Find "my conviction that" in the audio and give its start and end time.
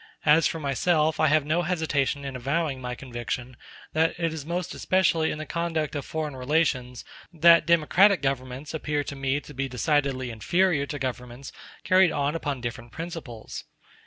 2.81-4.19